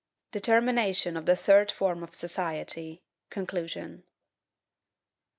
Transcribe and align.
% 0.31 0.31
3. 0.31 0.39
Determination 0.39 1.15
of 1.15 1.27
the 1.27 1.35
third 1.35 1.71
form 1.71 2.01
of 2.01 2.15
Society. 2.15 3.03
Conclusion. 3.29 4.03